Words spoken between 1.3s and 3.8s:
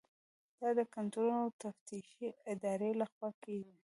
او تفتیش ادارې لخوا کیږي.